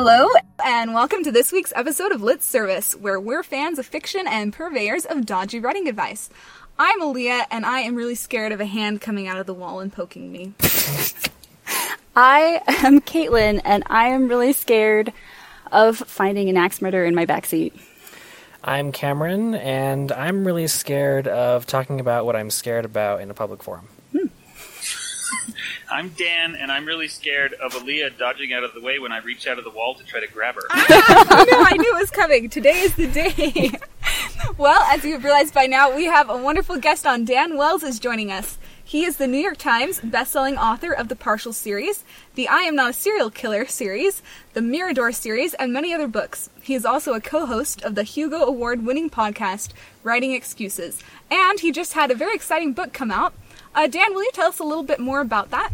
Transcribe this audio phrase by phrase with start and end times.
[0.00, 0.28] Hello,
[0.64, 4.52] and welcome to this week's episode of Lit Service, where we're fans of fiction and
[4.52, 6.30] purveyors of dodgy writing advice.
[6.78, 9.80] I'm Aaliyah, and I am really scared of a hand coming out of the wall
[9.80, 10.52] and poking me.
[12.14, 15.12] I am Caitlin, and I am really scared
[15.72, 17.72] of finding an axe murder in my backseat.
[18.62, 23.34] I'm Cameron, and I'm really scared of talking about what I'm scared about in a
[23.34, 23.88] public forum.
[25.90, 29.18] I'm Dan, and I'm really scared of Aaliyah dodging out of the way when I
[29.18, 30.62] reach out of the wall to try to grab her.
[30.68, 32.50] I knew, I knew it was coming.
[32.50, 33.72] Today is the day.
[34.58, 37.24] well, as you've realized by now, we have a wonderful guest on.
[37.24, 38.58] Dan Wells is joining us.
[38.84, 42.74] He is the New York Times bestselling author of the Partial series, the I Am
[42.74, 46.50] Not a Serial Killer series, the Mirador series, and many other books.
[46.62, 49.70] He is also a co host of the Hugo Award winning podcast,
[50.02, 51.02] Writing Excuses.
[51.30, 53.32] And he just had a very exciting book come out.
[53.74, 55.70] Uh, Dan, will you tell us a little bit more about that?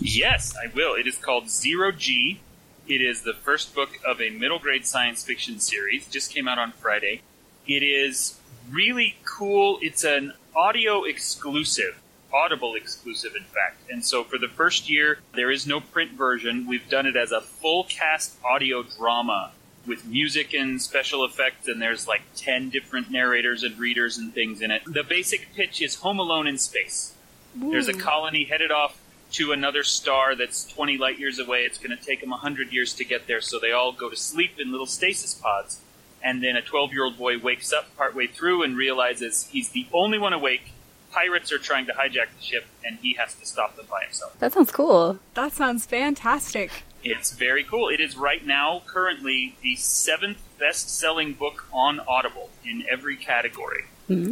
[0.00, 0.94] Yes, I will.
[0.94, 2.40] It is called Zero G.
[2.86, 6.06] It is the first book of a middle grade science fiction series.
[6.06, 7.22] Just came out on Friday.
[7.66, 8.38] It is
[8.70, 9.78] really cool.
[9.82, 12.00] It's an audio exclusive,
[12.32, 13.90] Audible exclusive, in fact.
[13.90, 16.66] And so for the first year, there is no print version.
[16.66, 19.52] We've done it as a full cast audio drama
[19.86, 24.60] with music and special effects, and there's like 10 different narrators and readers and things
[24.60, 24.82] in it.
[24.84, 27.14] The basic pitch is Home Alone in space.
[27.54, 28.98] There's a colony headed off
[29.32, 31.60] to another star that's 20 light years away.
[31.60, 34.16] It's going to take them 100 years to get there, so they all go to
[34.16, 35.80] sleep in little stasis pods.
[36.22, 39.86] And then a 12 year old boy wakes up partway through and realizes he's the
[39.92, 40.72] only one awake.
[41.12, 44.38] Pirates are trying to hijack the ship, and he has to stop them by himself.
[44.38, 45.18] That sounds cool.
[45.34, 46.70] That sounds fantastic.
[47.04, 47.88] It's very cool.
[47.88, 53.84] It is right now, currently, the seventh best selling book on Audible in every category.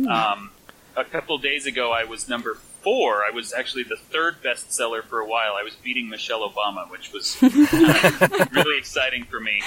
[0.09, 0.51] Um,
[0.97, 3.25] a couple days ago, I was number four.
[3.25, 5.55] I was actually the third bestseller for a while.
[5.59, 9.63] I was beating Michelle Obama, which was uh, really exciting for me.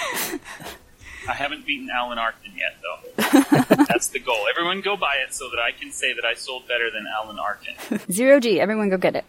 [1.27, 3.75] I haven't beaten Alan Arkin yet, though.
[3.89, 4.45] That's the goal.
[4.49, 7.37] Everyone go buy it so that I can say that I sold better than Alan
[7.39, 7.99] Arkin.
[8.11, 9.25] Zero G, everyone go get it.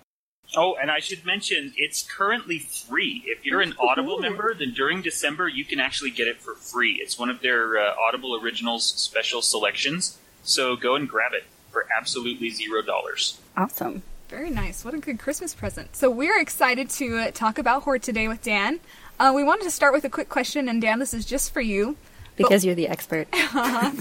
[0.57, 3.23] Oh, and I should mention it's currently free.
[3.27, 7.01] If you're an Audible member, then during December you can actually get it for free.
[7.03, 10.19] It's one of their uh, Audible Originals special selections.
[10.43, 13.39] So go and grab it for absolutely zero dollars.
[13.57, 14.03] Awesome.
[14.29, 14.85] Very nice.
[14.85, 15.97] What a good Christmas present.
[15.97, 18.81] So, we're excited to uh, talk about horror today with Dan.
[19.19, 21.61] Uh, we wanted to start with a quick question, and Dan, this is just for
[21.61, 21.97] you.
[22.37, 23.27] Because you're the expert.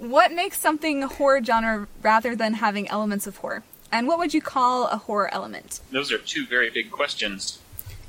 [0.00, 3.62] What makes something a horror genre rather than having elements of horror?
[3.92, 5.80] And what would you call a horror element?
[5.92, 7.58] Those are two very big questions.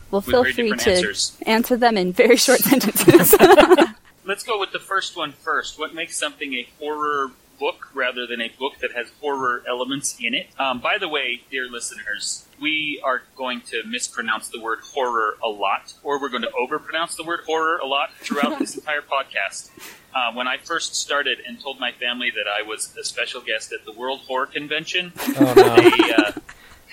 [0.10, 1.38] Well, feel free to answers.
[1.46, 3.36] answer them in very short sentences.
[4.26, 5.78] Let's go with the first one first.
[5.78, 7.32] What makes something a horror
[7.62, 10.48] book rather than a book that has horror elements in it?
[10.60, 15.48] Um, by the way, dear listeners, we are going to mispronounce the word horror a
[15.48, 19.70] lot, or we're going to overpronounce the word horror a lot throughout this entire podcast.
[20.14, 23.72] Uh, when I first started and told my family that I was a special guest
[23.72, 25.76] at the World Horror Convention, Oh no.
[25.76, 26.32] they uh,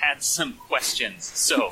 [0.01, 1.25] had some questions.
[1.25, 1.71] So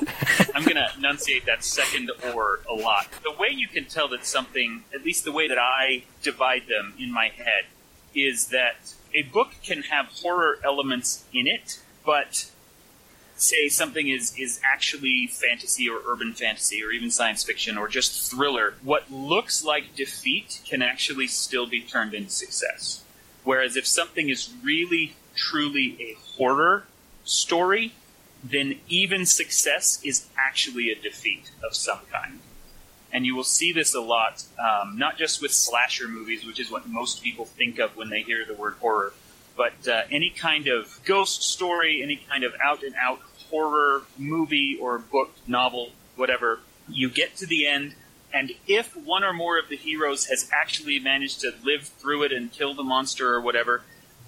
[0.53, 3.07] I'm going to enunciate that second or a lot.
[3.23, 6.93] The way you can tell that something, at least the way that I divide them
[6.99, 7.63] in my head,
[8.15, 12.49] is that a book can have horror elements in it, but
[13.35, 18.31] say something is is actually fantasy or urban fantasy or even science fiction or just
[18.31, 23.03] thriller, what looks like defeat can actually still be turned into success.
[23.43, 26.85] Whereas if something is really truly a horror
[27.23, 27.93] story,
[28.43, 32.39] then even success is actually a defeat of some kind.
[33.13, 36.69] And you will see this a lot, um, not just with slasher movies, which is
[36.69, 39.13] what most people think of when they hear the word horror,
[39.55, 43.19] but uh, any kind of ghost story, any kind of out and out
[43.49, 46.59] horror movie or book, novel, whatever,
[46.89, 47.95] you get to the end,
[48.33, 52.31] and if one or more of the heroes has actually managed to live through it
[52.31, 53.81] and kill the monster or whatever,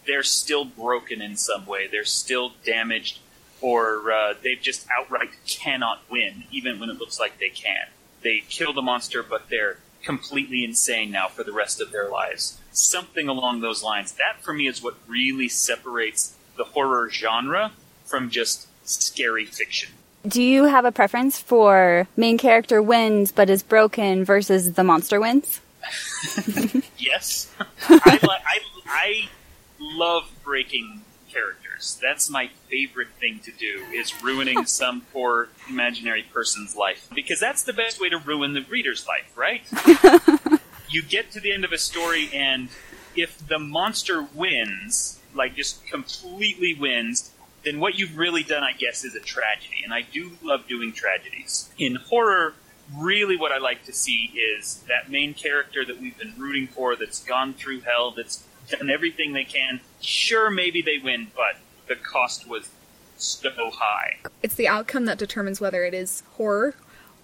[0.07, 1.87] they're still broken in some way.
[1.87, 3.19] They're still damaged,
[3.61, 7.87] or uh, they just outright cannot win, even when it looks like they can.
[8.21, 12.59] They kill the monster, but they're completely insane now for the rest of their lives.
[12.71, 14.13] Something along those lines.
[14.13, 17.71] That, for me, is what really separates the horror genre
[18.05, 19.91] from just scary fiction.
[20.27, 25.19] Do you have a preference for main character wins but is broken versus the monster
[25.19, 25.61] wins?
[26.97, 27.49] Yes,
[27.87, 29.29] I, li- I, I
[29.79, 31.01] love breaking
[31.31, 31.68] characters.
[32.01, 37.63] That's my favorite thing to do is ruining some poor imaginary person's life because that's
[37.63, 39.61] the best way to ruin the reader's life, right?
[40.89, 42.69] you get to the end of a story and
[43.15, 47.31] if the monster wins, like just completely wins,
[47.63, 49.81] then what you've really done, I guess, is a tragedy.
[49.83, 51.69] And I do love doing tragedies.
[51.77, 52.53] In horror,
[52.95, 56.95] really what I like to see is that main character that we've been rooting for
[56.95, 59.81] that's gone through hell, that's done everything they can.
[60.01, 61.57] Sure, maybe they win, but
[61.89, 62.69] the cost was
[63.17, 64.19] so high.
[64.41, 66.75] It's the outcome that determines whether it is horror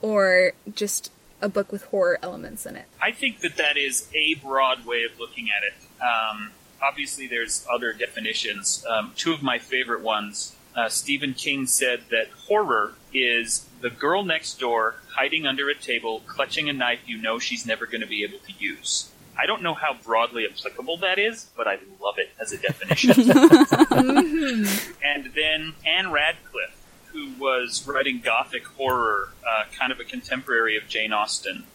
[0.01, 2.85] or just a book with horror elements in it.
[3.01, 5.73] I think that that is a broad way of looking at it.
[6.01, 6.51] Um,
[6.81, 8.85] obviously, there's other definitions.
[8.89, 10.55] Um, two of my favorite ones.
[10.75, 16.21] Uh, Stephen King said that horror is the girl next door hiding under a table,
[16.27, 19.09] clutching a knife you know she's never going to be able to use.
[19.37, 23.11] I don't know how broadly applicable that is, but I love it as a definition.
[25.03, 26.77] and then Ann Radcliffe,
[27.11, 31.65] who was writing gothic horror, uh, kind of a contemporary of Jane Austen,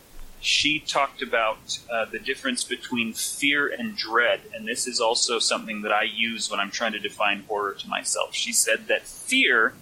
[0.40, 5.82] she talked about uh, the difference between fear and dread, and this is also something
[5.82, 8.34] that I use when I'm trying to define horror to myself.
[8.34, 9.74] She said that fear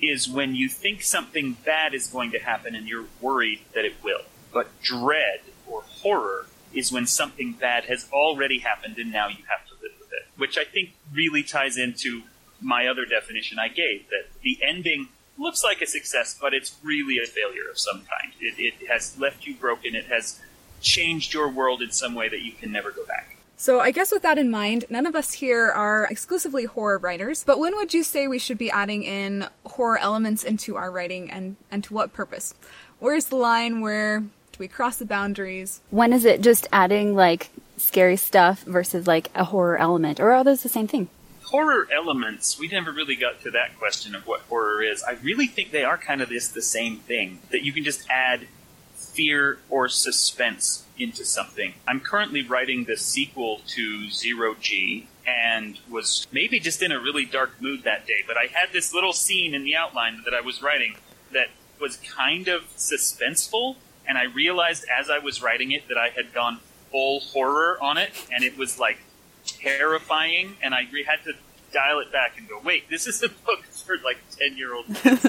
[0.00, 3.94] is when you think something bad is going to happen and you're worried that it
[4.02, 4.22] will.
[4.52, 9.66] But dread or horror is when something bad has already happened and now you have
[9.66, 10.26] to live with it.
[10.36, 12.22] Which I think really ties into
[12.60, 17.18] my other definition I gave that the ending looks like a success, but it's really
[17.18, 18.32] a failure of some kind.
[18.40, 20.40] It, it has left you broken, it has
[20.80, 23.36] changed your world in some way that you can never go back.
[23.60, 27.42] So, I guess with that in mind, none of us here are exclusively horror writers,
[27.42, 31.28] but when would you say we should be adding in horror elements into our writing
[31.28, 32.54] and, and to what purpose?
[33.00, 34.22] Where's the line where
[34.58, 35.80] we cross the boundaries?
[35.90, 40.44] When is it just adding like scary stuff versus like a horror element, or are
[40.44, 41.08] those the same thing?
[41.50, 45.02] horror elements, we never really got to that question of what horror is.
[45.02, 48.06] I really think they are kind of this the same thing that you can just
[48.10, 48.46] add
[48.94, 51.74] fear or suspense into something.
[51.86, 57.24] I'm currently writing the sequel to Zero G and was maybe just in a really
[57.24, 60.40] dark mood that day, but I had this little scene in the outline that I
[60.40, 60.96] was writing
[61.32, 61.48] that
[61.80, 63.76] was kind of suspenseful,
[64.08, 66.60] and I realized as I was writing it that I had gone
[66.90, 68.98] full horror on it, and it was like
[69.46, 71.34] terrifying, and I had to
[71.72, 74.86] dial it back and go, wait, this is a book for like 10 year old
[74.86, 75.26] kids.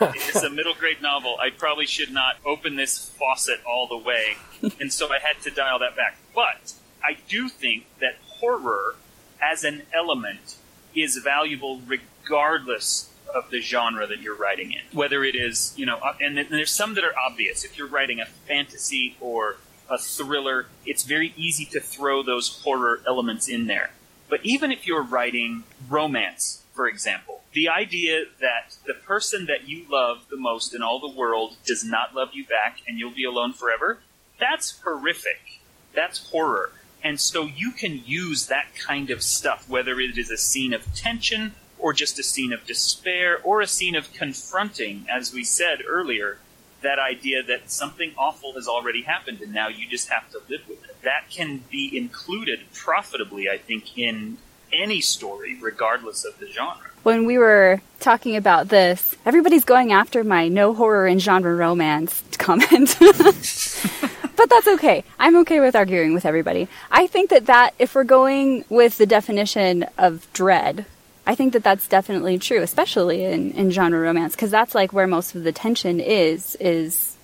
[0.00, 1.36] it's a middle grade novel.
[1.40, 4.36] I probably should not open this faucet all the way.
[4.80, 6.18] And so I had to dial that back.
[6.34, 8.96] But I do think that horror
[9.40, 10.56] as an element
[10.94, 14.96] is valuable regardless of the genre that you're writing in.
[14.96, 17.64] Whether it is, you know, uh, and there's some that are obvious.
[17.64, 19.56] If you're writing a fantasy or
[19.88, 23.90] a thriller, it's very easy to throw those horror elements in there.
[24.28, 29.84] But even if you're writing romance, for example, the idea that the person that you
[29.90, 33.24] love the most in all the world does not love you back and you'll be
[33.24, 33.98] alone forever,
[34.38, 35.60] that's horrific.
[35.94, 36.72] That's horror.
[37.02, 40.94] And so you can use that kind of stuff, whether it is a scene of
[40.94, 45.82] tension or just a scene of despair or a scene of confronting, as we said
[45.86, 46.38] earlier,
[46.82, 50.66] that idea that something awful has already happened and now you just have to live
[50.68, 50.96] with it.
[51.02, 54.38] That can be included profitably, I think, in
[54.72, 56.90] any story, regardless of the genre.
[57.02, 62.22] When we were talking about this, everybody's going after my no horror in genre romance
[62.38, 62.96] comment.
[63.00, 65.04] but that's okay.
[65.18, 66.68] I'm okay with arguing with everybody.
[66.90, 70.86] I think that that if we're going with the definition of dread,
[71.26, 75.06] I think that that's definitely true, especially in, in genre romance, because that's like where
[75.06, 77.16] most of the tension is, is,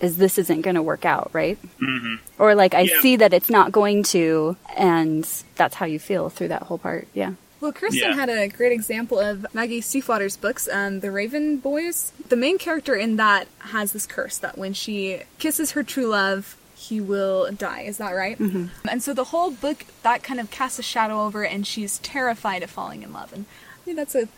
[0.00, 1.58] is this isn't going to work out, right?
[1.80, 2.16] Mm-hmm.
[2.42, 3.00] Or like I Yeah.
[3.00, 5.24] see that it's not going to, and
[5.56, 7.08] that's how you feel through that whole part.
[7.14, 7.32] Yeah.
[7.60, 8.14] Well, Kristen Yeah.
[8.14, 12.12] had a great example of Maggie Stiefvater's books, um, The Raven Boys.
[12.28, 16.56] The main character in that has this curse that when she kisses her true love,
[16.88, 17.82] he will die.
[17.82, 18.38] Is that right?
[18.38, 18.66] Mm-hmm.
[18.88, 21.98] And so the whole book, that kind of casts a shadow over it, and she's
[21.98, 23.32] terrified of falling in love.
[23.32, 24.28] And I think that's a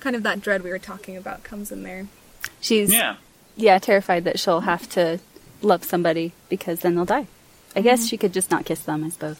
[0.00, 2.06] kind of that dread we were talking about comes in there.
[2.60, 3.16] She's Yeah.
[3.56, 5.18] yeah, terrified that she'll have to
[5.62, 7.26] love somebody because then they'll die.
[7.74, 9.38] I guess she could just not kiss them, I suppose.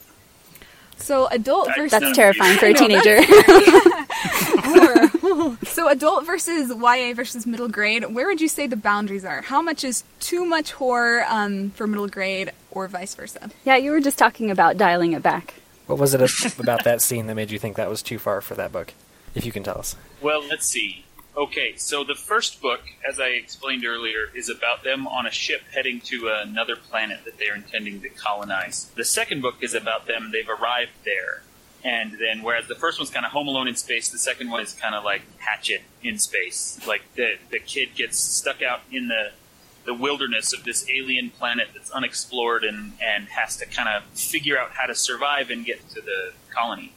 [0.97, 3.21] So adult That's versus That's terrifying for a I know, teenager.
[5.65, 8.15] so adult versus YA versus middle grade.
[8.15, 9.43] Where would you say the boundaries are?
[9.43, 13.51] How much is too much horror um, for middle grade, or vice versa?
[13.65, 15.55] yeah, you were just talking about dialing it back.
[15.87, 18.55] What was it about that scene that made you think that was too far for
[18.55, 18.93] that book?
[19.35, 19.97] If you can tell us.
[20.23, 21.05] Well, let's see.
[21.37, 25.63] Okay, so the first book, as I explained earlier, is about them on a ship
[25.73, 28.91] heading to another planet that they're intending to colonize.
[28.95, 31.43] The second book is about them, they've arrived there.
[31.85, 34.63] And then, whereas the first one's kind of Home Alone in space, the second one
[34.63, 36.81] is kind of like Hatchet in space.
[36.87, 39.33] Like the the kid gets stuck out in the
[39.85, 44.59] the wilderness of this alien planet that's unexplored and and has to kind of figure
[44.59, 46.93] out how to survive and get to the colony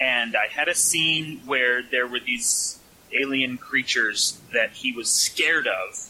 [0.00, 2.78] and I had a scene where there were these
[3.12, 6.08] alien creatures that he was scared of,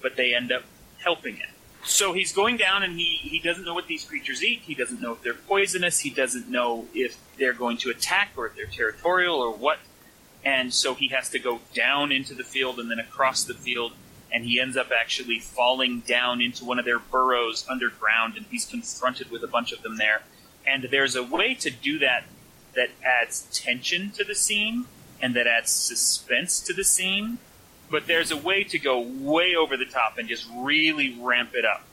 [0.00, 0.62] but they end up
[1.02, 1.50] helping him
[1.84, 4.60] So he's going down and he, he doesn't know what these creatures eat.
[4.62, 6.00] He doesn't know if they're poisonous.
[6.00, 9.78] He doesn't know if they're going to attack or if they're territorial or what.
[10.44, 13.92] And so he has to go down into the field and then across the field.
[14.32, 18.64] And he ends up actually falling down into one of their burrows underground and he's
[18.64, 20.22] confronted with a bunch of them there.
[20.66, 22.24] And there's a way to do that
[22.74, 24.86] that adds tension to the scene
[25.22, 27.38] and that adds suspense to the scene
[27.90, 31.64] but there's a way to go way over the top and just really ramp it
[31.64, 31.84] up.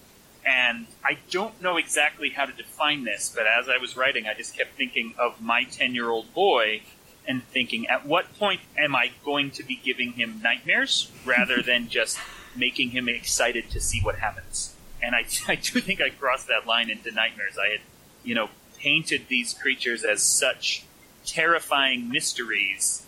[0.46, 4.34] And I don't know exactly how to define this, but as I was writing, I
[4.34, 6.82] just kept thinking of my 10 year old boy
[7.28, 11.88] and thinking, at what point am I going to be giving him nightmares rather than
[11.88, 12.18] just
[12.56, 14.76] making him excited to see what happens?
[15.02, 17.58] And I, I do think I crossed that line into nightmares.
[17.58, 17.82] I had,
[18.24, 20.84] you know, painted these creatures as such
[21.26, 23.06] terrifying mysteries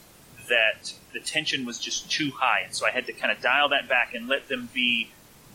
[0.49, 2.61] that the tension was just too high.
[2.65, 5.09] And so I had to kind of dial that back and let them be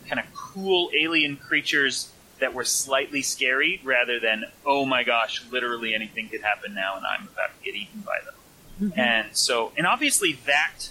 [0.09, 2.11] kind of cool alien creatures
[2.41, 7.05] that were slightly scary rather than, oh my gosh, literally anything could happen now and
[7.05, 8.35] I'm about to get eaten by them.
[8.91, 9.01] Mm-hmm.
[9.01, 10.91] And so, and obviously that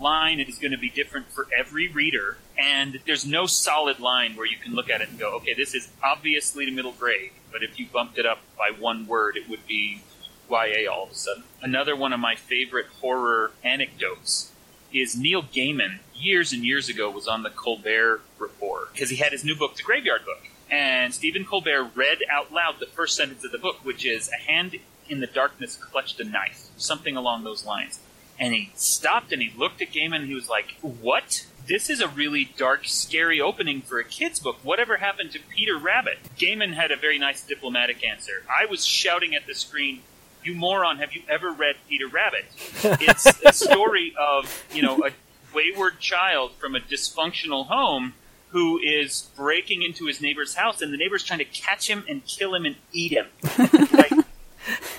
[0.00, 2.36] line is going to be different for every reader.
[2.58, 5.74] And there's no solid line where you can look at it and go, okay, this
[5.74, 7.30] is obviously the middle grade.
[7.50, 10.02] But if you bumped it up by one word, it would be
[10.50, 11.44] YA all of a sudden.
[11.62, 14.52] Another one of my favorite horror anecdotes
[14.92, 19.32] is Neil Gaiman, years and years ago, was on the Colbert Report because he had
[19.32, 20.50] his new book, The Graveyard Book.
[20.70, 24.36] And Stephen Colbert read out loud the first sentence of the book, which is A
[24.36, 24.76] hand
[25.08, 28.00] in the darkness clutched a knife, something along those lines.
[28.38, 31.46] And he stopped and he looked at Gaiman and he was like, What?
[31.68, 34.58] This is a really dark, scary opening for a kid's book.
[34.64, 36.18] Whatever happened to Peter Rabbit?
[36.36, 38.42] Gaiman had a very nice diplomatic answer.
[38.50, 40.00] I was shouting at the screen,
[40.42, 42.46] you moron, have you ever read Peter Rabbit?
[43.00, 45.10] It's a story of, you know, a
[45.54, 48.14] wayward child from a dysfunctional home
[48.52, 52.24] who is breaking into his neighbor's house and the neighbor's trying to catch him and
[52.26, 53.26] kill him and eat him.
[53.92, 54.12] like,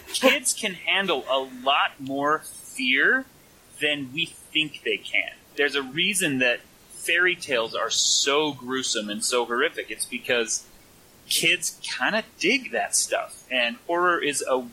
[0.07, 3.25] kids can handle a lot more fear
[3.79, 5.31] than we think they can.
[5.55, 9.91] There's a reason that fairy tales are so gruesome and so horrific.
[9.91, 10.65] It's because
[11.29, 13.43] kids kind of dig that stuff.
[13.51, 14.65] And horror is a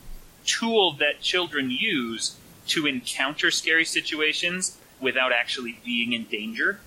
[0.47, 2.37] tool that children use
[2.69, 6.81] to encounter scary situations without actually being in danger.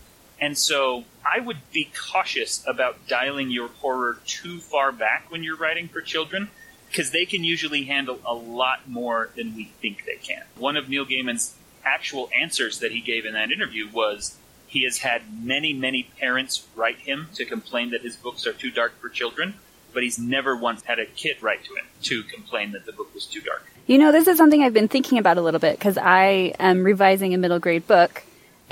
[0.44, 5.56] And so I would be cautious about dialing your horror too far back when you're
[5.56, 6.50] writing for children
[6.90, 10.44] because they can usually handle a lot more than we think they can.
[10.58, 14.36] One of Neil Gaiman's actual answers that he gave in that interview was
[14.68, 18.70] he has had many, many parents write him to complain that his books are too
[18.70, 19.54] dark for children
[19.94, 23.14] but he's never once had a kid write to him to complain that the book
[23.14, 23.64] was too dark.
[23.86, 26.84] You know, this is something I've been thinking about a little bit because I am
[26.84, 28.24] revising a middle grade book,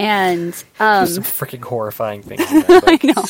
[0.01, 2.41] and um, some freaking horrifying things.
[2.47, 3.23] I know,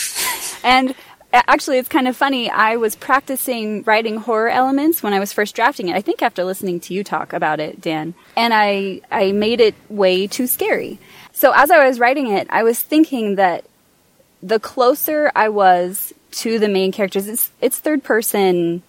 [0.63, 0.95] and
[1.33, 2.49] actually, it's kind of funny.
[2.49, 5.95] I was practicing writing horror elements when I was first drafting it.
[5.95, 9.75] I think after listening to you talk about it, Dan, and I I made it
[9.89, 10.99] way too scary.
[11.33, 13.65] So as I was writing it, I was thinking that
[14.43, 17.27] the closer I was to the main characters.
[17.27, 18.83] It's it's third person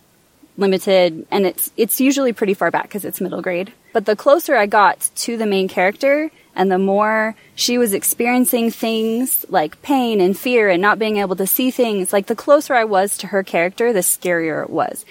[0.56, 3.72] limited and it's it's usually pretty far back because it's middle grade.
[3.92, 8.70] But the closer I got to the main character and the more she was experiencing
[8.70, 12.74] things like pain and fear and not being able to see things, like the closer
[12.74, 15.04] I was to her character, the scarier it was.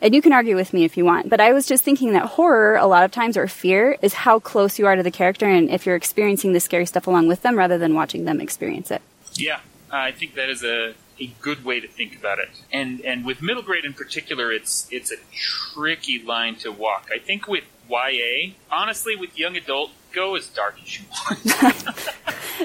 [0.00, 2.26] And you can argue with me if you want, but I was just thinking that
[2.26, 5.46] horror, a lot of times, or fear, is how close you are to the character
[5.46, 8.90] and if you're experiencing the scary stuff along with them rather than watching them experience
[8.90, 9.00] it.
[9.32, 9.60] Yeah,
[9.90, 12.50] I think that is a a good way to think about it.
[12.72, 17.08] And and with middle grade in particular, it's it's a tricky line to walk.
[17.14, 21.40] I think with YA, honestly, with young adult, go as dark as you want.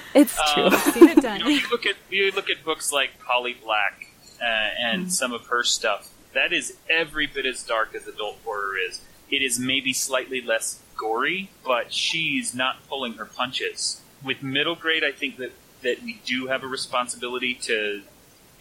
[0.13, 0.63] it's true.
[0.63, 1.39] Um, Seen it done.
[1.39, 4.07] You, know, you, look at you look at books like Holly Black
[4.41, 6.09] uh, and mm some of her stuff.
[6.33, 9.01] That is every bit as dark as adult horror is.
[9.29, 14.01] It is maybe slightly less gory, but she's not pulling her punches.
[14.23, 18.03] With middle grade, I think that that we do have a responsibility to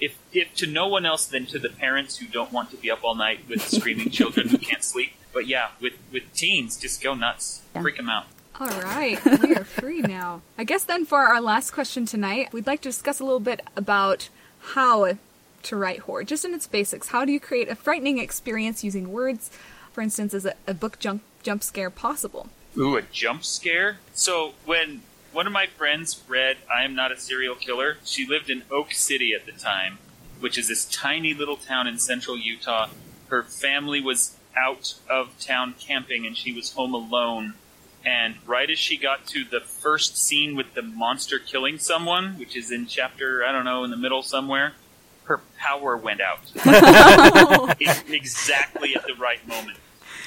[0.00, 2.90] if if to no one else than to the parents who don't want to be
[2.90, 5.12] up all night with screaming children who can't sleep.
[5.32, 7.82] But yeah, with with teens, just go nuts, yeah.
[7.82, 8.26] freak them out.
[8.58, 10.42] All right, we are free now.
[10.58, 13.62] I guess then for our last question tonight, we'd like to discuss a little bit
[13.74, 14.28] about
[14.60, 15.16] how
[15.62, 17.08] to write horror, just in its basics.
[17.08, 19.50] How do you create a frightening experience using words?
[19.92, 22.48] For instance, is a, a book jump jump scare possible?
[22.76, 23.98] Ooh, a jump scare.
[24.12, 27.98] So when one of my friends read I Am Not a Serial Killer.
[28.04, 29.98] She lived in Oak City at the time,
[30.40, 32.88] which is this tiny little town in central Utah.
[33.28, 37.54] Her family was out of town camping and she was home alone.
[38.04, 42.56] and right as she got to the first scene with the monster killing someone, which
[42.56, 44.72] is in chapter, I don't know, in the middle somewhere,
[45.24, 46.40] her power went out.
[48.10, 49.76] Exactly at the right moment.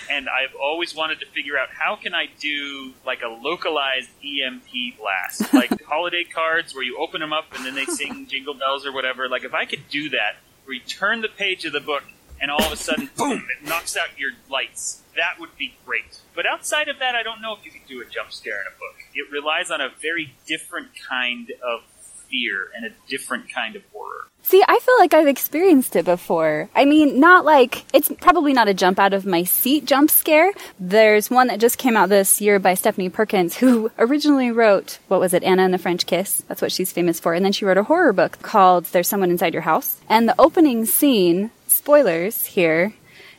[0.10, 4.98] And I've always wanted to figure out how can I do like a localized EMP
[5.00, 8.86] blast, like holiday cards where you open them up and then they sing jingle bells
[8.86, 9.28] or whatever.
[9.28, 12.04] Like if I could do that, where you turn the page of the book
[12.42, 15.02] and all of a sudden, boom, it knocks out your lights.
[15.16, 16.20] That would be great.
[16.36, 18.68] But outside of that, I don't know if you could do a jump scare in
[18.68, 18.96] a book.
[19.14, 21.84] It relies on a very different kind of
[22.34, 24.28] fear and a different kind of horror.
[24.46, 26.70] See, I feel like I've experienced it before.
[26.76, 30.52] I mean, not like, it's probably not a jump out of my seat jump scare.
[30.78, 35.22] There's one that just came out this year by Stephanie Perkins, who originally wrote, what
[35.22, 36.44] was it, Anna and the French Kiss?
[36.50, 37.34] That's what she's famous for.
[37.34, 40.02] And then she wrote a horror book called There's Someone Inside Your House.
[40.10, 42.94] And the opening scene, spoilers here,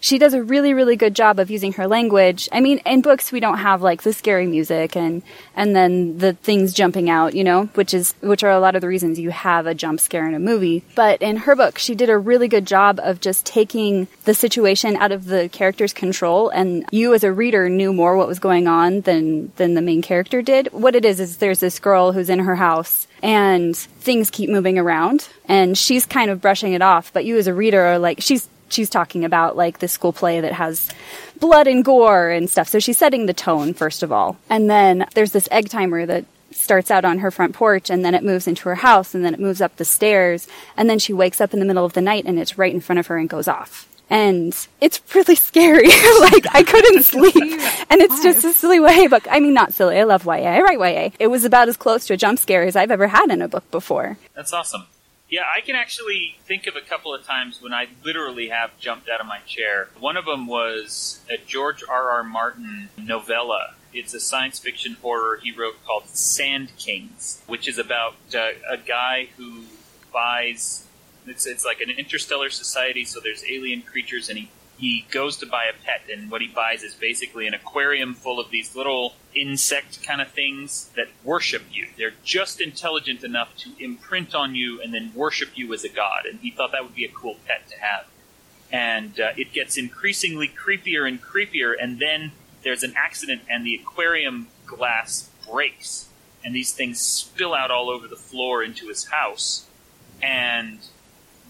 [0.05, 2.47] she does a really really good job of using her language.
[2.53, 5.23] I mean in books we don't have like the scary music and
[5.57, 8.83] and then the things jumping out you know which is which are a lot of
[8.83, 10.85] the reasons you have a jump scare in a movie.
[10.95, 14.95] But in her book she did a really good job of just taking the situation
[14.97, 18.69] out of the character's control and you as a reader knew more what was going
[18.69, 20.69] on than than the main character did.
[20.73, 24.79] What it is is there's this girl who's in her house and things keep moving
[24.79, 27.11] around and she's kind of brushing it off.
[27.15, 30.41] But you as a reader are like she's she's talking about like the school play
[30.41, 30.91] that has
[31.41, 32.69] blood and gore and stuff.
[32.69, 34.37] So she's setting the tone first of all.
[34.51, 38.15] And then there's this egg timer that starts out on her front porch and then
[38.15, 41.13] it moves into her house and then it moves up the stairs and then she
[41.13, 43.17] wakes up in the middle of the night and it's right in front of her
[43.17, 43.89] and goes off.
[44.11, 45.89] And it's really scary.
[46.21, 47.61] like I couldn't sleep.
[47.91, 49.27] And it's just a silly YA book.
[49.31, 49.99] I mean, not silly.
[49.99, 50.33] I love YA.
[50.35, 51.11] I write YA.
[51.19, 53.49] It was about as close to a jump scare as I've ever had in a
[53.49, 54.19] book before.
[54.35, 54.87] That's awesome.
[55.35, 59.09] Yeah, I can actually think of a couple of times when I literally have jumped
[59.09, 59.89] out of my chair.
[59.99, 62.11] One of them was a George R.
[62.11, 62.23] R.
[62.23, 63.75] Martin novella.
[63.93, 69.31] It's a science fiction horror he wrote called Sandkings, which is about uh, a guy
[69.37, 69.65] who
[70.13, 70.87] buys.
[71.27, 75.47] It's, it's like an interstellar society, so there's alien creatures, and he he goes to
[75.47, 79.15] buy a pet, and what he buys is basically an aquarium full of these little
[79.35, 81.89] insect kind of things that worship you.
[81.97, 86.27] They're just intelligent enough to imprint on you and then worship you as a god.
[86.27, 88.07] And he thought that would be a cool pet to have.
[88.73, 92.33] And uh, it gets increasingly creepier and creepier, and then
[92.65, 96.09] there's an accident, and the aquarium glass breaks,
[96.45, 99.67] and these things spill out all over the floor into his house.
[100.21, 100.81] And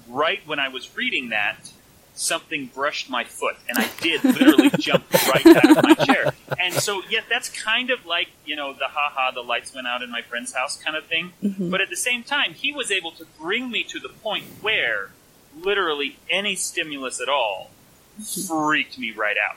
[0.09, 1.71] right when I was reading that,
[2.15, 6.33] something brushed my foot, and I did literally jump right out of my chair.
[6.59, 10.03] And so, yeah, that's kind of like, you know, the haha, the lights went out
[10.03, 11.33] in my friend's house kind of thing.
[11.43, 11.71] Mm-hmm.
[11.71, 15.11] But at the same time, he was able to bring me to the point where
[15.57, 17.71] literally any stimulus at all
[18.47, 19.57] freaked me right out.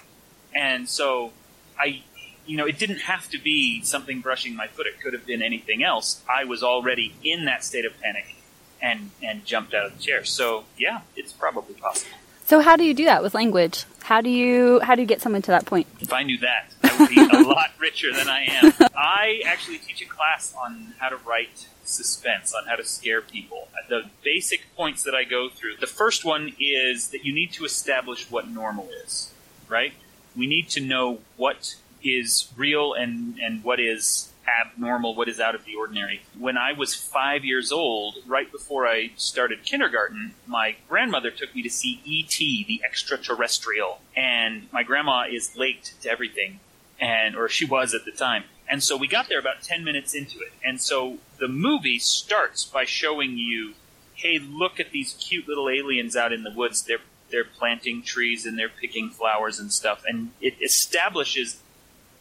[0.54, 1.34] And so,
[1.80, 2.02] I,
[2.48, 4.88] you know, it didn't have to be something brushing my foot.
[4.88, 6.24] It could have been anything else.
[6.28, 8.36] I was already in that state of panic
[8.82, 10.24] and, and jumped out of the chair.
[10.24, 12.18] So, yeah, it's probably possible.
[12.48, 13.84] So how do you do that with language?
[14.04, 15.86] How do you how do you get someone to that point?
[16.00, 18.74] If I knew that, I would be a lot richer than I am.
[18.96, 23.68] I actually teach a class on how to write suspense, on how to scare people.
[23.90, 25.76] The basic points that I go through.
[25.82, 29.34] The first one is that you need to establish what normal is,
[29.68, 29.92] right?
[30.34, 35.56] We need to know what is real and, and what is abnormal, what is out
[35.56, 36.22] of the ordinary.
[36.38, 41.62] When I was five years old, right before I started kindergarten, my grandmother took me
[41.64, 44.02] to see E.T., the extraterrestrial.
[44.16, 46.60] And my grandma is late to everything,
[47.00, 48.46] and or she was at the time.
[48.70, 50.52] And so we got there about 10 minutes into it.
[50.64, 53.74] And so the movie starts by showing you,
[54.14, 56.82] hey, look at these cute little aliens out in the woods.
[56.82, 60.04] They're they're planting trees and they're picking flowers and stuff.
[60.08, 61.62] And it establishes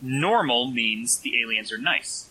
[0.00, 2.28] normal means the aliens are nice.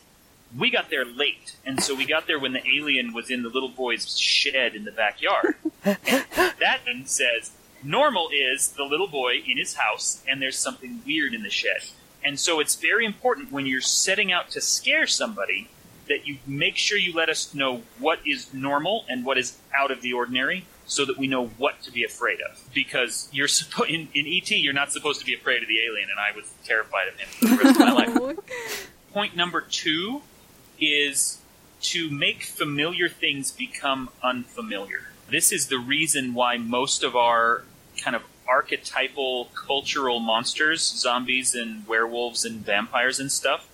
[0.58, 3.50] We got there late, and so we got there when the alien was in the
[3.50, 5.56] little boy's shed in the backyard.
[5.84, 5.98] and
[6.60, 7.52] that then says
[7.84, 11.82] normal is the little boy in his house, and there's something weird in the shed.
[12.24, 15.70] And so it's very important when you're setting out to scare somebody
[16.08, 19.92] that you make sure you let us know what is normal and what is out
[19.92, 22.62] of the ordinary so that we know what to be afraid of.
[22.74, 23.48] Because you're
[23.88, 26.52] in, in ET, you're not supposed to be afraid of the alien, and I was
[26.64, 28.90] terrified of him for the rest of my life.
[29.14, 30.22] Point number two
[30.80, 31.40] is
[31.82, 35.10] to make familiar things become unfamiliar.
[35.30, 37.64] This is the reason why most of our
[38.02, 43.68] kind of archetypal cultural monsters, zombies and werewolves and vampires and stuff,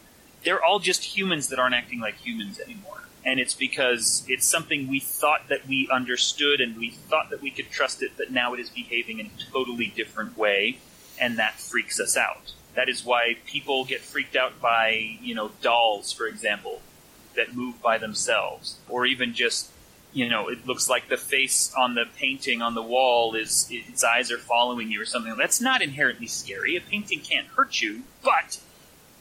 [0.44, 3.01] they're all just humans that aren't acting like humans anymore.
[3.24, 7.52] And it's because it's something we thought that we understood and we thought that we
[7.52, 10.80] could trust it, but now it is behaving in a totally different way,
[11.20, 12.54] and that freaks us out.
[12.76, 16.82] That is why people get freaked out by, you know, dolls, for example,
[17.36, 19.70] that move by themselves, or even just,
[20.14, 24.04] you know, it looks like the face on the painting on the wall is its
[24.04, 25.36] eyes are following you or something.
[25.38, 26.76] That's not inherently scary.
[26.76, 28.60] A painting can't hurt you, but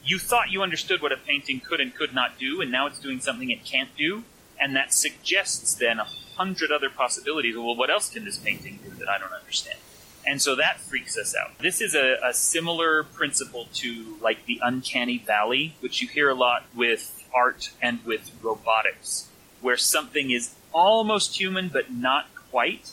[0.05, 2.99] you thought you understood what a painting could and could not do, and now it's
[2.99, 4.25] doing something it can't do,
[4.61, 7.57] and that suggests then a hundred other possibilities.
[7.57, 9.79] Well, what else can this painting do that I don't understand?
[10.27, 11.59] And so that freaks us out.
[11.59, 16.35] This is a, a similar principle to like the uncanny valley, which you hear a
[16.35, 19.29] lot with art and with robotics,
[19.61, 22.91] where something is almost human but not quite,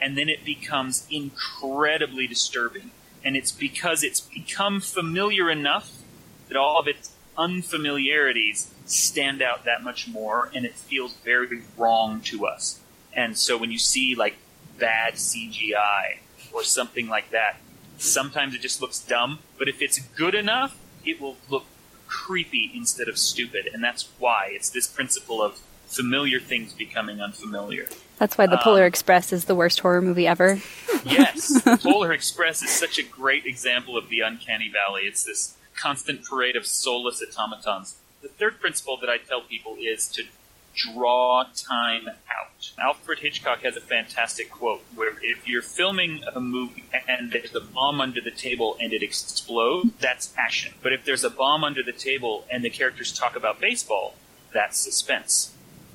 [0.00, 2.90] and then it becomes incredibly disturbing.
[3.24, 5.97] And it's because it's become familiar enough
[6.48, 12.20] that all of its unfamiliarities stand out that much more, and it feels very wrong
[12.22, 12.80] to us.
[13.12, 14.36] And so when you see like
[14.78, 16.18] bad CGI
[16.52, 17.56] or something like that,
[17.98, 19.40] sometimes it just looks dumb.
[19.58, 21.64] But if it's good enough, it will look
[22.06, 27.86] creepy instead of stupid, and that's why it's this principle of familiar things becoming unfamiliar.
[28.18, 30.60] That's why the Polar Um, Express is the worst horror movie ever.
[31.04, 35.02] Yes, Polar Express is such a great example of the uncanny valley.
[35.02, 37.96] It's this constant parade of soulless automatons.
[38.22, 40.24] The third principle that I tell people is to
[40.74, 42.70] draw time out.
[42.78, 47.60] Alfred Hitchcock has a fantastic quote where if you're filming a movie and there's a
[47.60, 50.74] bomb under the table and it explodes, that's action.
[50.82, 54.14] But if there's a bomb under the table and the characters talk about baseball,
[54.52, 55.52] that's suspense.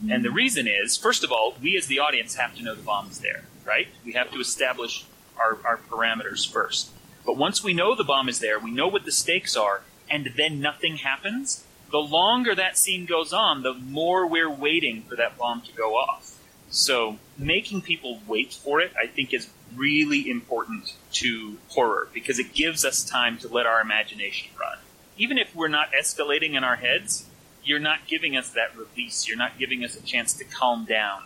[0.10, 2.82] And the reason is, first of all, we as the audience have to know the
[2.82, 3.88] bomb's there, right?
[4.04, 5.06] We have to establish
[5.38, 6.92] our, our parameters first.
[7.26, 10.32] But once we know the bomb is there, we know what the stakes are, and
[10.36, 15.38] then nothing happens, the longer that scene goes on, the more we're waiting for that
[15.38, 16.40] bomb to go off.
[16.70, 22.52] So making people wait for it, I think, is really important to horror because it
[22.54, 24.80] gives us time to let our imagination run.
[25.18, 27.28] Even if we're not escalating in our heads,
[27.64, 29.28] you're not giving us that release.
[29.28, 31.26] You're not giving us a chance to calm down.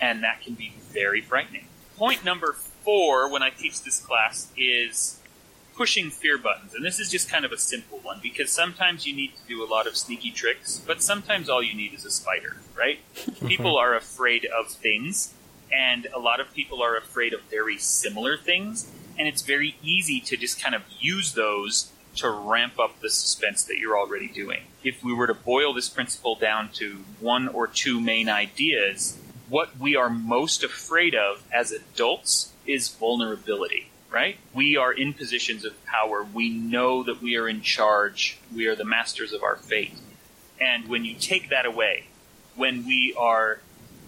[0.00, 1.66] And that can be very frightening.
[1.98, 5.20] Point number four when I teach this class is
[5.76, 6.74] pushing fear buttons.
[6.74, 9.62] And this is just kind of a simple one because sometimes you need to do
[9.62, 12.98] a lot of sneaky tricks, but sometimes all you need is a spider, right?
[13.46, 15.34] people are afraid of things,
[15.72, 20.20] and a lot of people are afraid of very similar things, and it's very easy
[20.20, 24.62] to just kind of use those to ramp up the suspense that you're already doing.
[24.82, 29.78] If we were to boil this principle down to one or two main ideas, what
[29.78, 34.36] we are most afraid of as adults is vulnerability, right?
[34.54, 36.24] We are in positions of power.
[36.24, 38.38] We know that we are in charge.
[38.54, 39.94] We are the masters of our fate.
[40.60, 42.06] And when you take that away,
[42.54, 43.60] when we are,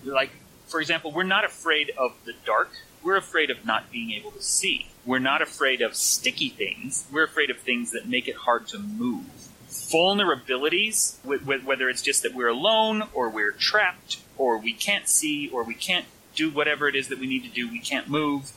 [0.05, 0.31] like,
[0.67, 2.71] for example, we're not afraid of the dark.
[3.03, 4.89] We're afraid of not being able to see.
[5.05, 7.07] We're not afraid of sticky things.
[7.13, 9.27] We're afraid of things that make it hard to move.
[9.69, 15.09] Vulnerabilities, wh- wh- whether it's just that we're alone or we're trapped or we can't
[15.09, 18.09] see or we can't do whatever it is that we need to do, we can't
[18.09, 18.53] move,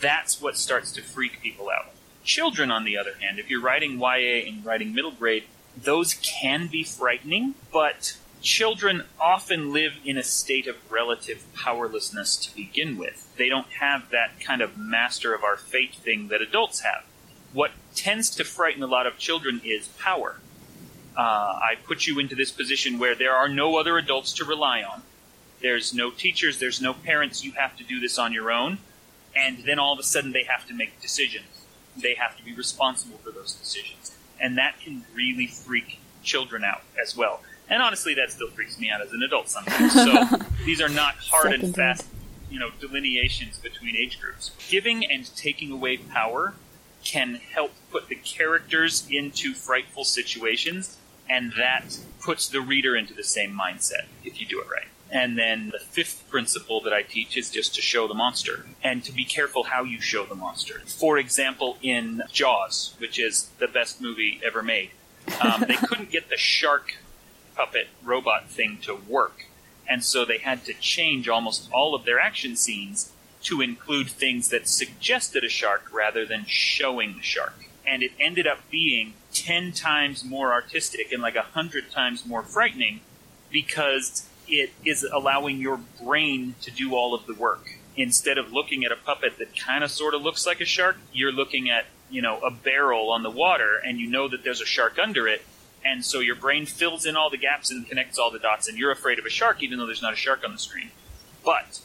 [0.00, 1.90] that's what starts to freak people out.
[2.24, 5.44] Children, on the other hand, if you're writing YA and writing middle grade,
[5.76, 12.54] those can be frightening, but children often live in a state of relative powerlessness to
[12.54, 13.34] begin with.
[13.36, 17.04] They don't have that kind of master of our fate thing that adults have.
[17.52, 20.40] What tends to frighten a lot of children is power.
[21.16, 24.82] Uh, I put you into this position where there are no other adults to rely
[24.82, 25.02] on.
[25.60, 28.78] There's no teachers, there's no parents, you have to do this on your own.
[29.36, 31.46] And then all of a sudden they have to make decisions.
[31.96, 34.12] They have to be responsible for those decisions.
[34.40, 37.40] And that can really freak children out as well.
[37.68, 39.92] And honestly, that still freaks me out as an adult sometimes.
[39.94, 40.24] So
[40.64, 42.06] these are not hard and fast,
[42.50, 44.50] you know, delineations between age groups.
[44.68, 46.54] Giving and taking away power
[47.04, 53.24] can help put the characters into frightful situations, and that puts the reader into the
[53.24, 54.88] same mindset if you do it right.
[55.12, 59.04] And then the fifth principle that I teach is just to show the monster and
[59.04, 60.80] to be careful how you show the monster.
[60.86, 64.90] For example, in Jaws, which is the best movie ever made,
[65.42, 66.96] um, they couldn't get the shark
[67.54, 69.44] puppet robot thing to work.
[69.86, 74.48] And so they had to change almost all of their action scenes to include things
[74.48, 77.66] that suggested a shark rather than showing the shark.
[77.86, 83.00] And it ended up being 10 times more artistic and like 100 times more frightening
[83.50, 87.78] because it is allowing your brain to do all of the work.
[87.96, 90.96] Instead of looking at a puppet that kind of sort of looks like a shark,
[91.12, 94.60] you're looking at, you know, a barrel on the water and you know that there's
[94.60, 95.42] a shark under it.
[95.84, 98.78] And so your brain fills in all the gaps and connects all the dots and
[98.78, 100.90] you're afraid of a shark even though there's not a shark on the screen.
[101.44, 101.80] But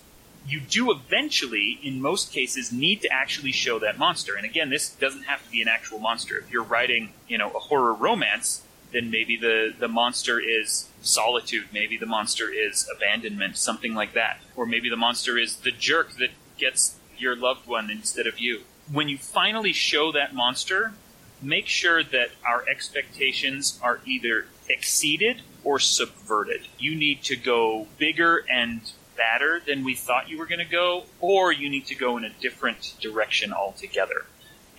[0.47, 4.35] you do eventually, in most cases, need to actually show that monster.
[4.35, 6.37] And again, this doesn't have to be an actual monster.
[6.37, 11.67] If you're writing, you know, a horror romance, then maybe the, the monster is solitude.
[11.73, 14.39] Maybe the monster is abandonment, something like that.
[14.55, 18.61] Or maybe the monster is the jerk that gets your loved one instead of you.
[18.91, 20.93] When you finally show that monster,
[21.41, 26.67] make sure that our expectations are either exceeded or subverted.
[26.79, 28.81] You need to go bigger and
[29.17, 32.23] badder than we thought you were going to go, or you need to go in
[32.23, 34.25] a different direction altogether.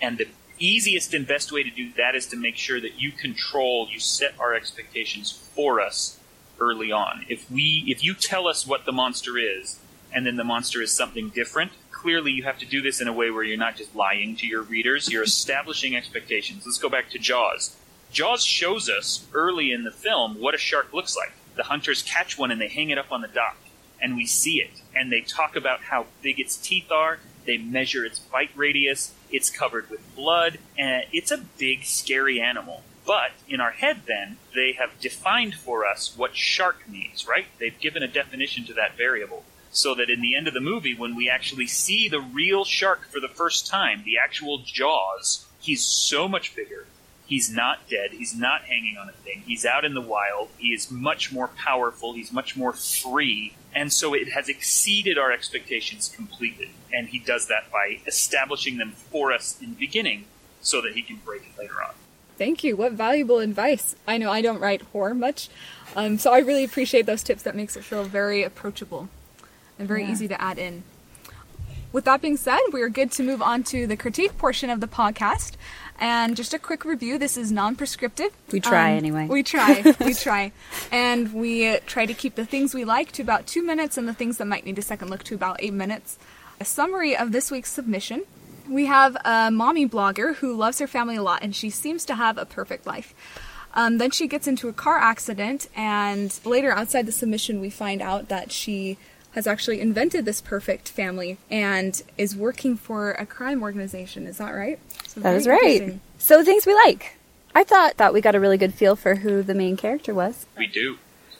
[0.01, 3.11] And the easiest and best way to do that is to make sure that you
[3.11, 6.18] control, you set our expectations for us
[6.59, 7.25] early on.
[7.29, 9.79] If we, if you tell us what the monster is,
[10.13, 13.13] and then the monster is something different, clearly you have to do this in a
[13.13, 16.63] way where you're not just lying to your readers, you're establishing expectations.
[16.65, 17.75] Let's go back to Jaws.
[18.11, 21.33] Jaws shows us early in the film what a shark looks like.
[21.55, 23.57] The hunters catch one and they hang it up on the dock,
[24.01, 24.81] and we see it.
[24.95, 29.49] And they talk about how big its teeth are, they measure its bite radius, it's
[29.49, 32.83] covered with blood, and it's a big, scary animal.
[33.09, 37.47] But in our head, then, they have defined for us what shark means, right?
[37.57, 39.45] They've given a definition to that variable.
[39.71, 43.07] So that in the end of the movie, when we actually see the real shark
[43.07, 46.85] for the first time, the actual Jaws, he's so much bigger.
[47.25, 48.11] He's not dead.
[48.11, 49.41] He's not hanging on a thing.
[49.43, 50.49] He's out in the wild.
[50.59, 52.13] He is much more powerful.
[52.13, 53.55] He's much more free.
[53.73, 56.73] And so it has exceeded our expectations completely.
[56.93, 60.25] And he does that by establishing them for us in the beginning
[60.61, 61.95] so that he can break it later on.
[62.39, 62.75] Thank you.
[62.77, 63.95] What valuable advice.
[64.07, 65.49] I know I don't write horror much,
[65.95, 67.43] um, so I really appreciate those tips.
[67.43, 69.09] That makes it feel very approachable
[69.77, 70.11] and very Yeah.
[70.11, 70.83] easy to add in.
[71.91, 74.79] With that being said, we are good to move on to the critique portion of
[74.79, 75.53] the podcast.
[75.99, 78.31] And just a quick review this is non prescriptive.
[78.53, 79.25] We try anyway.
[79.27, 79.83] We try.
[79.99, 80.53] we try.
[80.93, 84.13] And we try to keep the things we like to about two minutes and the
[84.13, 86.17] things that might need a second look to about eight minutes.
[86.61, 88.23] A summary of this week's submission.
[88.69, 92.15] We have a mommy blogger who loves her family a lot and she seems to
[92.15, 93.13] have a perfect life.
[93.73, 98.01] Um, then she gets into a car accident, and later outside the submission, we find
[98.01, 98.97] out that she
[99.33, 104.25] has actually invented this perfect family and is working for a crime organization.
[104.25, 104.79] Is that right?
[105.07, 105.99] So That very is right.
[106.17, 107.17] So things we like.
[107.53, 110.45] I thought that we got a really good feel for who the main character was.
[110.57, 110.97] We do.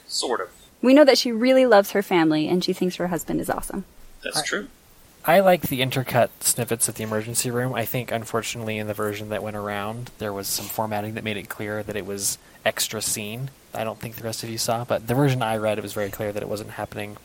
[0.07, 0.49] Sort of.
[0.81, 3.85] We know that she really loves her family and she thinks her husband is awesome.
[4.23, 4.67] That's true.
[5.25, 7.73] I like the intercut snippets at the emergency room.
[7.73, 11.38] I think, unfortunately, in the version that went around, there was some formatting that made
[11.38, 13.51] it clear that it was extra scene.
[13.73, 15.93] I don't think the rest of you saw, but the version I read, it was
[15.93, 17.17] very clear that it wasn't happening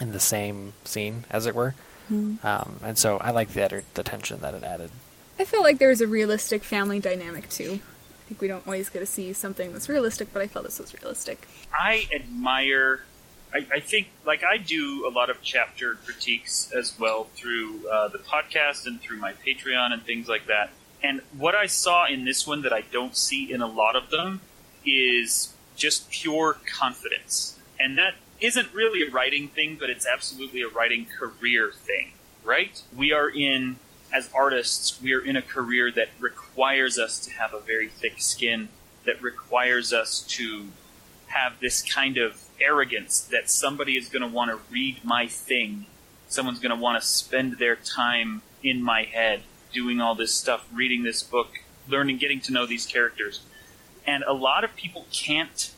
[0.00, 1.74] in the same scene, as it were.
[2.10, 4.90] Um, and so I like the, edit- the tension that it added.
[5.38, 7.80] I felt like there was a realistic family dynamic too.
[7.80, 10.78] I think we don't always get to see something that's realistic, but I felt this
[10.78, 11.46] was realistic.
[11.72, 13.02] I admire.
[13.52, 18.08] I, I think, like I do, a lot of chapter critiques as well through uh,
[18.08, 20.70] the podcast and through my Patreon and things like that.
[21.02, 24.10] And what I saw in this one that I don't see in a lot of
[24.10, 24.40] them
[24.84, 27.58] is just pure confidence.
[27.78, 32.12] And that isn't really a writing thing, but it's absolutely a writing career thing,
[32.44, 32.82] right?
[32.96, 33.76] We are in,
[34.12, 38.20] as artists, we are in a career that requires us to have a very thick
[38.20, 38.68] skin,
[39.06, 40.66] that requires us to
[41.28, 45.86] have this kind of arrogance that somebody is going to want to read my thing.
[46.28, 49.42] Someone's going to want to spend their time in my head
[49.72, 53.40] doing all this stuff, reading this book, learning, getting to know these characters.
[54.06, 55.70] And a lot of people can't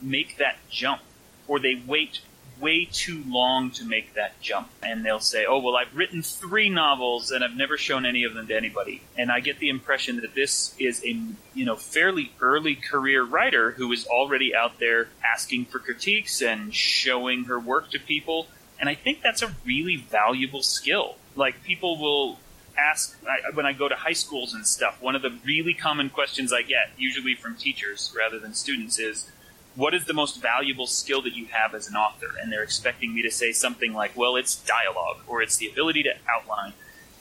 [0.00, 1.02] make that jump,
[1.46, 2.20] or they wait
[2.60, 4.68] way too long to make that jump.
[4.82, 8.34] And they'll say, oh, well, I've written three novels and I've never shown any of
[8.34, 9.02] them to anybody.
[9.16, 11.20] And I get the impression that this is a,
[11.54, 16.74] you know, fairly early career writer who is already out there asking for critiques and
[16.74, 18.46] showing her work to people.
[18.78, 21.16] And I think that's a really valuable skill.
[21.36, 22.38] Like, people will
[22.76, 25.00] ask I, when I go to high schools and stuff.
[25.00, 29.30] One of the really common questions I get, usually from teachers rather than students, is
[29.76, 32.28] what is the most valuable skill that you have as an author?
[32.40, 36.02] And they're expecting me to say something like, well, it's dialogue or it's the ability
[36.04, 36.74] to outline.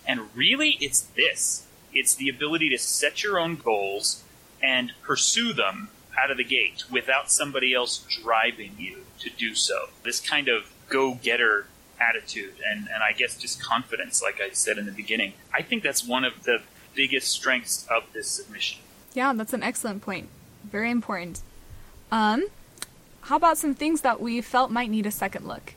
[0.06, 4.24] And really, it's this it's the ability to set your own goals
[4.62, 9.90] and pursue them out of the gate without somebody else driving you to do so.
[10.04, 11.68] This kind of go getter
[12.00, 15.34] attitude and, and I guess just confidence, like I said in the beginning.
[15.54, 16.62] I think that's one of the
[16.96, 18.82] biggest strengths of this submission.
[19.14, 20.30] Yeah, that's an excellent point.
[20.64, 21.42] Very important.
[22.14, 22.46] Um,
[23.22, 25.74] how about some things that we felt might need a second look?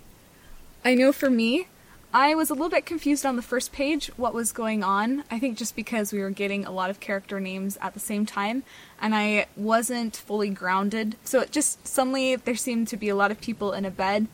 [0.85, 1.69] I know for me,
[2.13, 5.25] I was a little bit confused on the first page what was going on.
[5.31, 8.27] I think just because we were getting a lot of character names at the same
[8.27, 8.65] time
[9.01, 11.17] and I wasn't fully grounded.
[11.25, 14.27] So it just suddenly there seemed to be a lot of people in a bed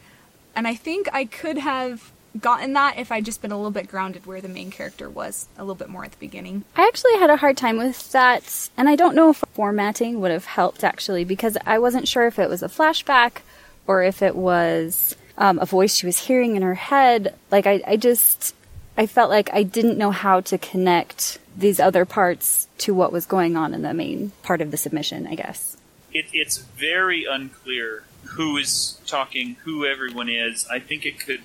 [0.56, 3.88] and I think I could have gotten that if I'd just been a little bit
[3.88, 6.64] grounded where the main character was a little bit more at the beginning.
[6.76, 10.30] I actually had a hard time with that, and I don't know if formatting would
[10.30, 13.42] have helped actually because I wasn't sure if it was a flashback
[13.86, 17.34] or if it was um, a voice she was hearing in her head.
[17.50, 18.54] Like, I, I just,
[18.96, 23.26] I felt like I didn't know how to connect these other parts to what was
[23.26, 25.76] going on in the main part of the submission, I guess.
[26.12, 30.66] It, it's very unclear who is talking, who everyone is.
[30.70, 31.42] I think it could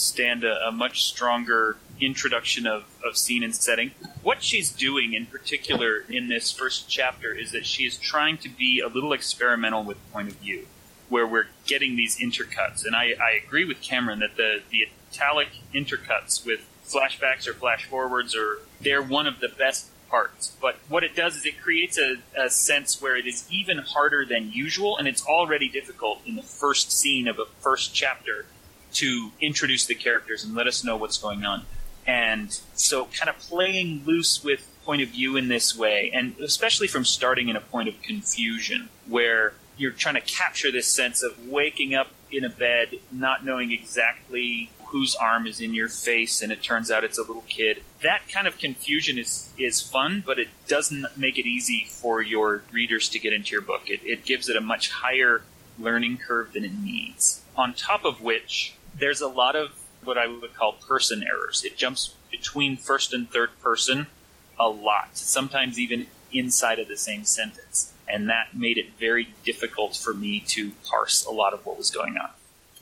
[0.00, 3.92] stand a, a much stronger introduction of, of scene and setting.
[4.22, 8.48] What she's doing in particular in this first chapter is that she is trying to
[8.48, 10.66] be a little experimental with point of view,
[11.08, 12.84] where we're getting these intercuts.
[12.84, 17.84] And I, I agree with Cameron that the, the italic intercuts with flashbacks or flash
[17.84, 20.56] forwards are they're one of the best parts.
[20.60, 24.24] But what it does is it creates a, a sense where it is even harder
[24.24, 28.46] than usual, and it's already difficult in the first scene of a first chapter
[28.94, 31.64] to introduce the characters and let us know what's going on.
[32.06, 36.88] And so, kind of playing loose with point of view in this way, and especially
[36.88, 41.48] from starting in a point of confusion, where you're trying to capture this sense of
[41.48, 46.50] waking up in a bed, not knowing exactly whose arm is in your face, and
[46.50, 47.82] it turns out it's a little kid.
[48.02, 52.62] That kind of confusion is is fun, but it doesn't make it easy for your
[52.72, 53.82] readers to get into your book.
[53.88, 55.42] It, it gives it a much higher
[55.78, 57.42] learning curve than it needs.
[57.56, 59.70] On top of which, there's a lot of
[60.04, 61.64] what I would call person errors.
[61.64, 64.06] It jumps between first and third person
[64.58, 67.92] a lot, sometimes even inside of the same sentence.
[68.08, 71.90] And that made it very difficult for me to parse a lot of what was
[71.90, 72.30] going on.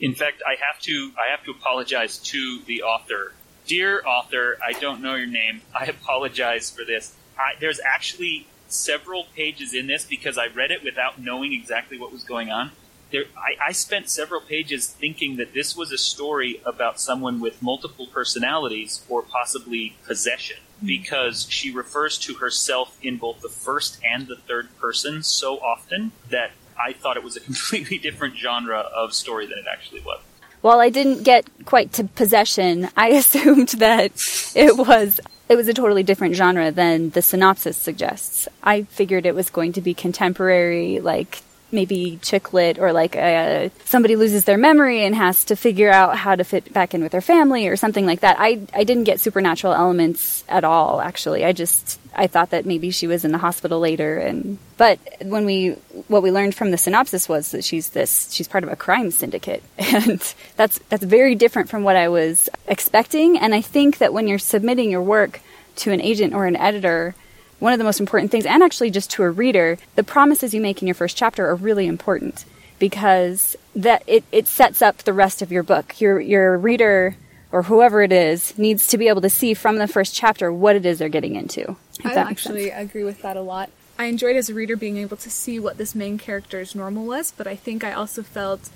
[0.00, 3.32] In fact, I have to I have to apologize to the author.
[3.66, 5.62] Dear author, I don't know your name.
[5.78, 7.14] I apologize for this.
[7.36, 12.12] I, there's actually several pages in this because I read it without knowing exactly what
[12.12, 12.70] was going on
[13.10, 17.62] there, I, I, spent several pages thinking that this was a story about someone with
[17.62, 20.86] multiple personalities or possibly possession hmm.
[20.86, 26.12] because she refers to herself in both the first and the third person so often
[26.30, 30.20] that I thought it was a completely different genre of story than it actually was.
[30.60, 34.12] While I didn't get quite to possession, I assumed that
[34.54, 38.48] it was it was a totally different genre than the synopsis suggests.
[38.62, 41.40] I figured it was going to be contemporary, like
[41.70, 46.16] maybe chick lit or like a, somebody loses their memory and has to figure out
[46.16, 48.36] how to fit back in with their family or something like that.
[48.38, 51.44] I, I didn't get supernatural elements at all, actually.
[51.44, 55.44] I just, I thought that maybe she was in the hospital later and, but when
[55.44, 55.70] we,
[56.08, 59.10] what we learned from the synopsis was that she's this, she's part of a crime
[59.10, 59.62] syndicate.
[59.98, 63.38] And that's, that's very different from what I was expecting.
[63.38, 65.40] And I think that when you're submitting your work
[65.76, 67.14] to an agent or an editor,
[67.58, 70.60] one of the most important things, and actually just to a reader, the promises you
[70.60, 72.44] make in your first chapter are really important
[72.78, 76.00] because that it, it sets up the rest of your book.
[76.00, 77.16] Your your reader
[77.50, 80.76] or whoever it is needs to be able to see from the first chapter what
[80.76, 81.76] it is they're getting into.
[82.04, 83.70] I actually agree with that a lot.
[83.98, 87.32] I enjoyed as a reader being able to see what this main character's normal was,
[87.36, 88.70] but I think I also felt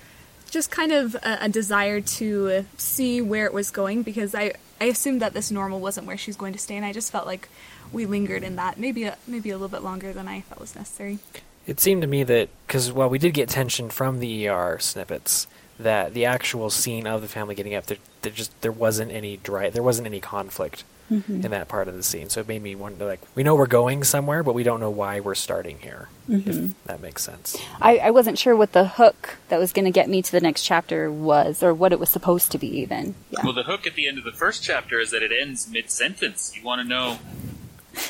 [0.50, 4.86] just kind of a, a desire to see where it was going because I I
[4.86, 7.48] assumed that this normal wasn't where she's going to stay, and I just felt like
[7.92, 10.74] we lingered in that maybe a, maybe a little bit longer than I felt was
[10.74, 11.18] necessary.
[11.66, 15.46] It seemed to me that because while we did get tension from the ER snippets
[15.78, 19.36] that the actual scene of the family getting up there, there just there wasn't any
[19.38, 21.44] dry, there wasn't any conflict mm-hmm.
[21.44, 22.28] in that part of the scene.
[22.28, 24.90] So it made me wonder, like, we know we're going somewhere, but we don't know
[24.90, 26.08] why we're starting here.
[26.28, 26.50] Mm-hmm.
[26.50, 27.56] If that makes sense.
[27.80, 30.40] I, I wasn't sure what the hook that was going to get me to the
[30.40, 32.68] next chapter was, or what it was supposed to be.
[32.78, 33.14] Even.
[33.30, 33.40] Yeah.
[33.44, 35.90] Well, the hook at the end of the first chapter is that it ends mid
[35.90, 36.56] sentence.
[36.56, 37.18] You want to know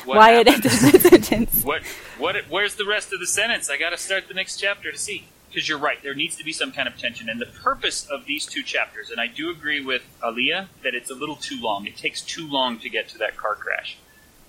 [0.05, 1.63] what Why it ended the sentence.
[1.63, 1.83] What,
[2.17, 3.69] what, where's the rest of the sentence?
[3.69, 5.27] I gotta start the next chapter to see.
[5.49, 7.29] Because you're right, there needs to be some kind of tension.
[7.29, 11.11] And the purpose of these two chapters, and I do agree with Aliyah that it's
[11.11, 11.85] a little too long.
[11.85, 13.97] It takes too long to get to that car crash.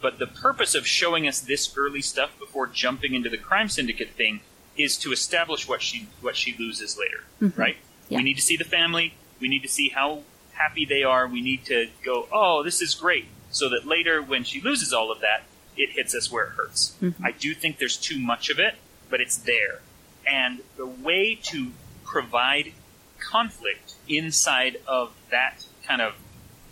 [0.01, 4.13] But the purpose of showing us this early stuff before jumping into the crime syndicate
[4.13, 4.41] thing
[4.79, 7.61] is to establish what she what she loses later, mm-hmm.
[7.61, 7.77] right?
[8.09, 8.19] Yeah.
[8.19, 9.15] We need to see the family.
[9.41, 11.27] We need to see how happy they are.
[11.27, 15.13] We need to go, oh, this is great so that later when she loses all
[15.13, 15.45] of that,
[15.77, 16.97] it hits us where it hurts.
[17.01, 17.25] Mm-hmm.
[17.25, 18.75] I do think there's too much of it,
[19.09, 19.81] but it's there.
[20.27, 21.71] And the way to
[22.05, 22.73] provide
[23.19, 26.15] conflict inside of that kind of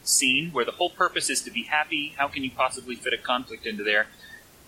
[0.03, 3.19] scene where the whole purpose is to be happy, how can you possibly fit a
[3.19, 4.09] conflict into there?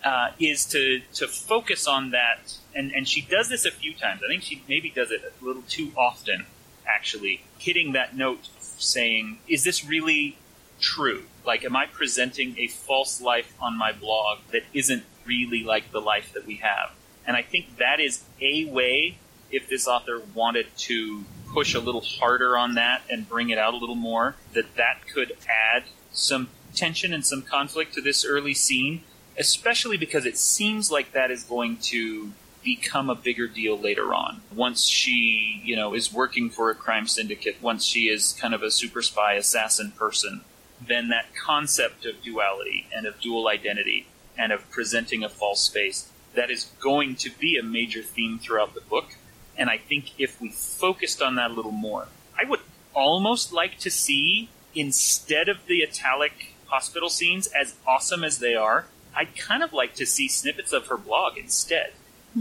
[0.03, 4.21] Uh, is to to focus on that, and and she does this a few times.
[4.23, 6.45] I think she maybe does it a little too often,
[6.85, 10.37] actually, hitting that note, saying, "Is this really
[10.79, 11.23] true?
[11.45, 16.01] Like, am I presenting a false life on my blog that isn't really like the
[16.01, 16.91] life that we have?
[17.25, 19.17] And I think that is a way,
[19.51, 21.23] if this author wanted to
[21.53, 25.07] push a little harder on that and bring it out a little more, that that
[25.11, 29.01] could add some tension and some conflict to this early scene,
[29.37, 32.31] especially because it seems like that is going to
[32.63, 34.41] become a bigger deal later on.
[34.53, 38.63] Once she, you know, is working for a crime syndicate, once she is kind of
[38.63, 40.41] a super spy assassin person,
[40.87, 44.07] then that concept of duality and of dual identity
[44.37, 48.73] and of presenting a false face, that is going to be a major theme throughout
[48.73, 49.15] the book.
[49.57, 52.07] And I think if we focused on that a little more,
[52.37, 52.59] I would
[52.93, 58.87] almost like to see, instead of the italic hospital scenes, as awesome as they are,
[59.15, 61.93] I'd kind of like to see snippets of her blog instead,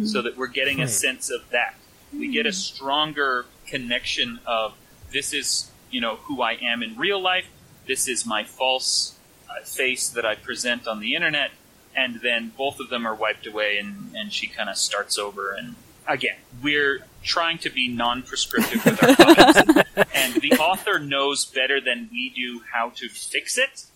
[0.04, 0.90] so that we're getting a Hmm.
[0.90, 1.76] sense of that.
[2.12, 4.74] We get a stronger connection of
[5.12, 7.46] this is, you know, who I am in real life,
[7.86, 9.16] this is my false
[9.48, 11.50] uh, face that I present on the internet,
[11.96, 15.52] and then both of them are wiped away, and, and she kind of starts over.
[15.52, 15.76] And
[16.08, 19.80] again, we're trying to be non-prescriptive with our comments,
[20.14, 23.86] and the author knows better than we do how to fix it.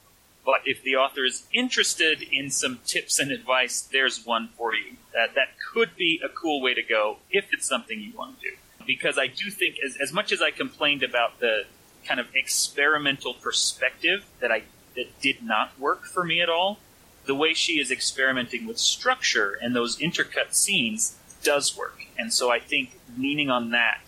[0.45, 4.97] But if the author is interested in some tips and advice, there's one for you.
[5.13, 8.51] That that could be a cool way to go if it's something you want to
[8.51, 8.57] do.
[8.87, 11.65] Because I do think, as, as much as I complained about the
[12.09, 14.63] kind of experimental perspective that I
[14.97, 16.79] that did not work for me at all,
[17.27, 22.01] the way she is experimenting with structure and those intercut scenes does work.
[22.19, 24.01] And so I think leaning on that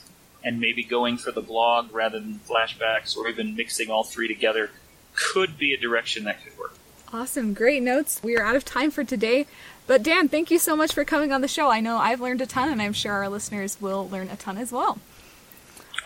[0.42, 4.70] and maybe going for the blog rather than flashbacks or even mixing all three together
[5.14, 6.74] could be a direction that could work.
[7.12, 8.20] Awesome, great notes.
[8.22, 9.46] We are out of time for today.
[9.86, 11.68] But Dan, thank you so much for coming on the show.
[11.70, 14.56] I know I've learned a ton, and I'm sure our listeners will learn a ton
[14.56, 14.98] as well.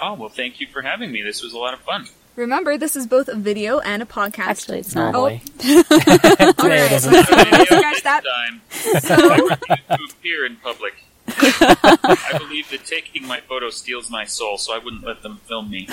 [0.01, 1.23] Oh, well, thank you for having me.
[1.23, 2.07] This was a lot of fun.
[2.37, 4.39] Remember, this is both a video and a podcast.
[4.39, 5.15] Actually, it's not.
[5.15, 5.29] Oh.
[5.29, 5.43] Normally.
[5.45, 5.53] All
[5.85, 7.13] Today it right, doesn't.
[7.13, 8.25] let's Video scratch that.
[8.25, 8.61] time.
[8.75, 9.57] I
[9.89, 10.95] refuse to appear in public.
[11.29, 15.71] I believe that taking my photo steals my soul, so I wouldn't let them film
[15.71, 15.89] me.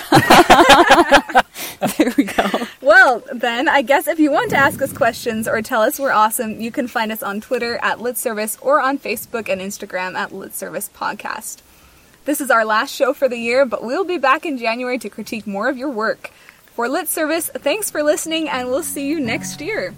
[1.96, 2.66] There we go.
[2.80, 6.12] Well, then, I guess if you want to ask us questions or tell us we're
[6.12, 10.14] awesome, you can find us on Twitter at Lit Service or on Facebook and Instagram
[10.14, 11.60] at Lit Service Podcast.
[12.24, 15.08] This is our last show for the year, but we'll be back in January to
[15.08, 16.30] critique more of your work.
[16.74, 19.92] For Lit Service, thanks for listening, and we'll see you next year.